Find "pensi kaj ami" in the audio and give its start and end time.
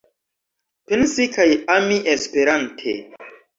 0.93-2.01